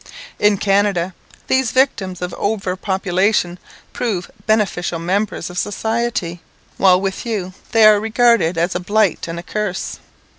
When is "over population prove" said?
2.33-4.31